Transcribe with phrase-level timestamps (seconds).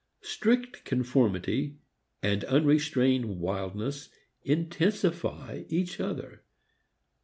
[0.23, 1.77] Strict conformity
[2.23, 4.09] and unrestrained wildness
[4.43, 6.41] intensify each other.